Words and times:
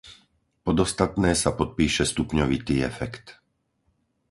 Pod 0.65 0.77
ostatné 0.85 1.31
sa 1.41 1.51
podpíše 1.59 2.03
stupňovitý 2.11 2.75
efekt. 2.91 3.27